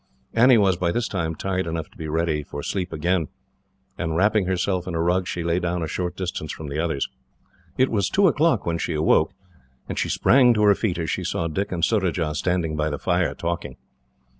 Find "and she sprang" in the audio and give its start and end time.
9.87-10.55